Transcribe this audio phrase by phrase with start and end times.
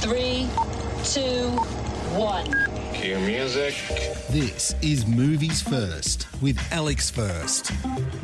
[0.00, 0.48] Five, four, three,
[1.04, 1.48] two,
[2.16, 2.54] one.
[2.94, 3.74] Cue music.
[4.30, 7.72] This is Movies First with Alex First.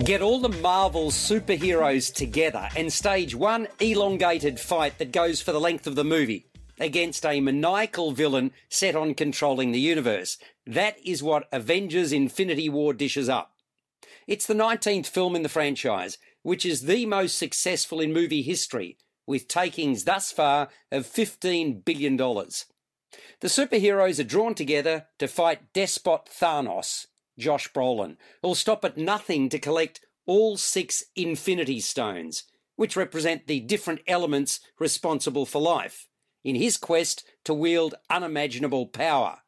[0.05, 5.61] Get all the Marvel superheroes together and stage one elongated fight that goes for the
[5.61, 6.47] length of the movie
[6.79, 10.39] against a maniacal villain set on controlling the universe.
[10.67, 13.53] That is what Avengers Infinity War dishes up.
[14.27, 18.97] It's the 19th film in the franchise, which is the most successful in movie history,
[19.27, 22.17] with takings thus far of $15 billion.
[22.17, 27.07] The superheroes are drawn together to fight despot Thanos,
[27.39, 32.45] Josh Brolin, who'll stop at nothing to collect all six Infinity Stones,
[32.77, 36.09] which represent the different elements responsible for life,
[36.43, 39.39] in his quest to wield unimaginable power.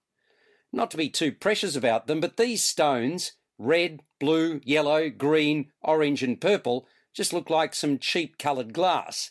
[0.73, 6.23] Not to be too precious about them, but these stones, red, blue, yellow, green, orange,
[6.23, 9.31] and purple, just look like some cheap coloured glass.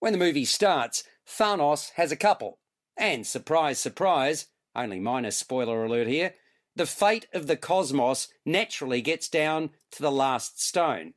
[0.00, 2.58] When the movie starts, Thanos has a couple.
[2.96, 6.34] And surprise, surprise, only minor spoiler alert here,
[6.76, 11.14] the fate of the cosmos naturally gets down to the last stone.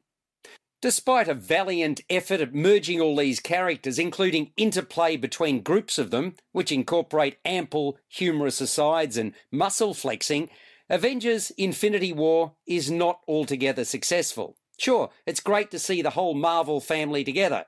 [0.82, 6.36] Despite a valiant effort at merging all these characters, including interplay between groups of them,
[6.52, 10.50] which incorporate ample humorous asides and muscle flexing,
[10.90, 14.58] Avengers Infinity War is not altogether successful.
[14.80, 17.66] Sure, it's great to see the whole Marvel family together,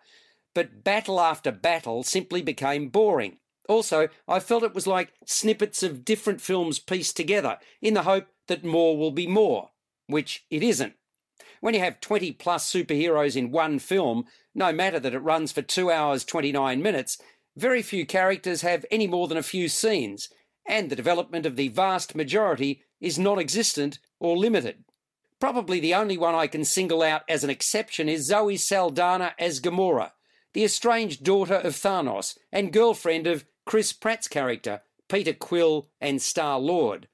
[0.53, 3.37] but battle after battle simply became boring.
[3.69, 8.27] Also, I felt it was like snippets of different films pieced together in the hope
[8.47, 9.69] that more will be more,
[10.07, 10.93] which it isn't.
[11.61, 15.61] When you have 20 plus superheroes in one film, no matter that it runs for
[15.61, 17.17] 2 hours 29 minutes,
[17.55, 20.29] very few characters have any more than a few scenes,
[20.67, 24.83] and the development of the vast majority is non existent or limited.
[25.39, 29.61] Probably the only one I can single out as an exception is Zoe Saldana as
[29.61, 30.11] Gamora,
[30.53, 36.59] the estranged daughter of Thanos and girlfriend of Chris Pratt's character, Peter Quill and Star
[36.59, 37.07] Lord.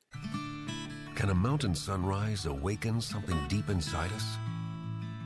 [1.15, 4.25] Can a mountain sunrise awaken something deep inside us?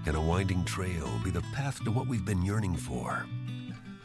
[0.05, 3.25] Can a winding trail be the path to what we've been yearning for?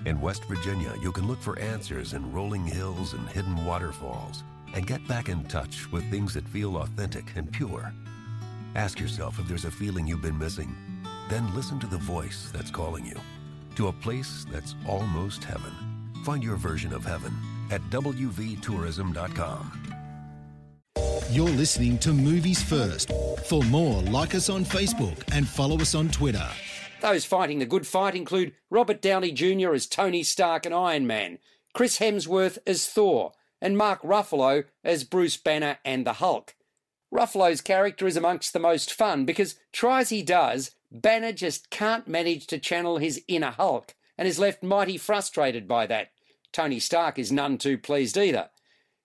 [0.07, 4.43] In West Virginia, you can look for answers in rolling hills and hidden waterfalls
[4.75, 7.93] and get back in touch with things that feel authentic and pure.
[8.75, 10.75] Ask yourself if there's a feeling you've been missing.
[11.29, 13.19] Then listen to the voice that's calling you
[13.79, 15.73] to a place that's almost heaven.
[16.25, 17.33] Find your version of heaven
[17.71, 19.95] at WVTourism.com.
[21.31, 23.13] You're listening to Movies First.
[23.47, 26.49] For more, like us on Facebook and follow us on Twitter.
[27.03, 29.75] Those fighting the good fight include Robert Downey Jr.
[29.75, 31.39] as Tony Stark and Iron Man,
[31.73, 33.31] Chris Hemsworth as Thor,
[33.61, 36.57] and Mark Ruffalo as Bruce Banner and the Hulk.
[37.13, 42.09] Ruffalo's character is amongst the most fun because, try as he does, Banner just can't
[42.09, 46.11] manage to channel his inner Hulk and is left mighty frustrated by that.
[46.53, 48.51] Tony Stark is none too pleased either.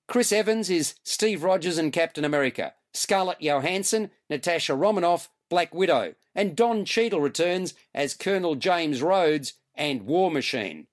[0.08, 6.56] Chris Evans is Steve Rogers and Captain America, Scarlett Johansson, Natasha Romanoff, Black Widow, and
[6.56, 10.88] Don Cheadle returns as Colonel James Rhodes and War Machine.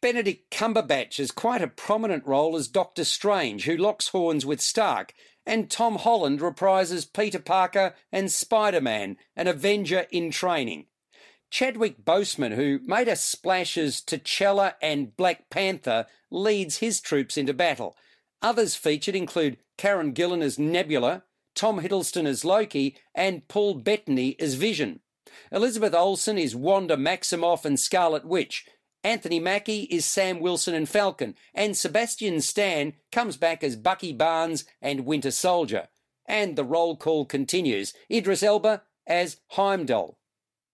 [0.00, 5.12] Benedict Cumberbatch has quite a prominent role as Doctor Strange, who locks horns with Stark,
[5.50, 10.86] and Tom Holland reprises Peter Parker and Spider Man, an Avenger in training.
[11.50, 17.52] Chadwick Boseman, who made a splash as T'Challa and Black Panther, leads his troops into
[17.52, 17.96] battle.
[18.40, 21.24] Others featured include Karen Gillan as Nebula,
[21.56, 25.00] Tom Hiddleston as Loki, and Paul Bettany as Vision.
[25.50, 28.66] Elizabeth Olsen is Wanda Maximoff and Scarlet Witch.
[29.02, 34.64] Anthony Mackie is Sam Wilson and Falcon, and Sebastian Stan comes back as Bucky Barnes
[34.82, 35.88] and Winter Soldier.
[36.26, 37.94] And the roll call continues.
[38.10, 40.18] Idris Elba as Heimdall,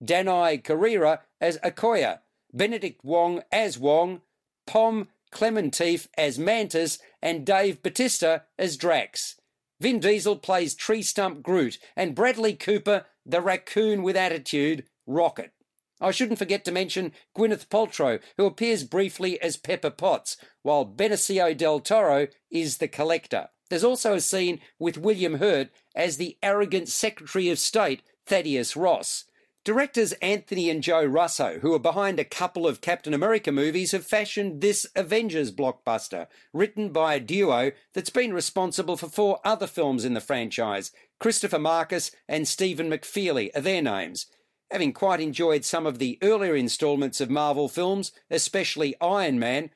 [0.05, 2.19] Danai Gurira as Okoye,
[2.52, 4.23] Benedict Wong as Wong,
[4.67, 9.37] Pom Klementieff as Mantis, and Dave Bautista as Drax.
[9.81, 15.52] Vin Diesel plays Tree Stump Groot, and Bradley Cooper, the raccoon with attitude, Rocket.
[16.00, 21.56] I shouldn't forget to mention Gwyneth Paltrow, who appears briefly as Pepper Potts, while Benicio
[21.56, 23.48] del Toro is the collector.
[23.70, 29.25] There's also a scene with William Hurt as the arrogant Secretary of State, Thaddeus Ross.
[29.64, 34.06] Directors Anthony and Joe Russo, who are behind a couple of Captain America movies, have
[34.06, 40.04] fashioned this Avengers blockbuster, written by a duo that's been responsible for four other films
[40.04, 40.93] in the franchise.
[41.19, 44.26] Christopher Marcus and Stephen McFeely are their names.
[44.70, 49.70] Having quite enjoyed some of the earlier installments of Marvel films, especially Iron Man,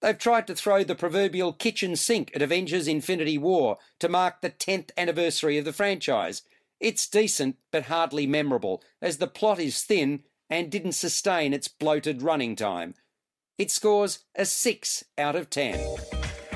[0.00, 4.50] they've tried to throw the proverbial kitchen sink at Avengers Infinity War to mark the
[4.50, 6.42] 10th anniversary of the franchise.
[6.78, 12.22] It's decent, but hardly memorable, as the plot is thin and didn't sustain its bloated
[12.22, 12.94] running time.
[13.58, 15.96] It scores a 6 out of 10.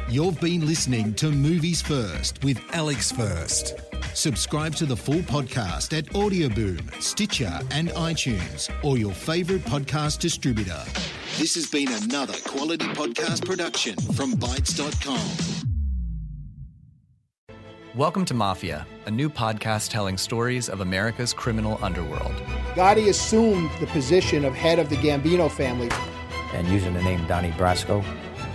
[0.09, 3.75] You've been listening to Movies First with Alex First.
[4.15, 10.83] Subscribe to the full podcast at Audioboom, Stitcher, and iTunes, or your favourite podcast distributor.
[11.39, 15.65] This has been another quality podcast production from Bytes.com.
[17.95, 22.35] Welcome to Mafia, a new podcast telling stories of America's criminal underworld.
[22.75, 25.89] Gotti assumed the position of head of the Gambino family.
[26.53, 28.05] And using the name Donnie Brasco,